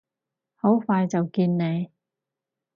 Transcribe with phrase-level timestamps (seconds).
[0.55, 1.91] 好快就見你！